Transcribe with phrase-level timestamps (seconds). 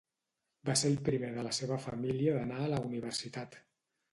[0.69, 3.63] Va ser el primer de la seva família d'anar a la universitat.